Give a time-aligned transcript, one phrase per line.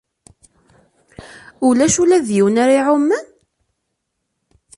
[1.67, 3.25] Ulac ula d yiwen ara iɛummen?